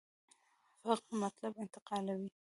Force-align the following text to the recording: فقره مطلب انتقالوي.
فقره 0.81 1.15
مطلب 1.23 1.53
انتقالوي. 1.63 2.29